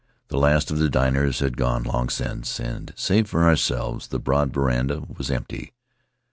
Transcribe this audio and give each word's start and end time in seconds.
The 0.29 0.37
last 0.39 0.71
of 0.71 0.79
the 0.79 0.89
diners 0.89 1.41
had 1.41 1.55
gone 1.55 1.83
long 1.83 2.09
since, 2.09 2.59
and, 2.59 2.91
save 2.97 3.29
for 3.29 3.43
ourselves, 3.43 4.07
the 4.07 4.17
broad 4.17 4.51
veranda 4.51 5.03
was 5.15 5.29
empty. 5.29 5.73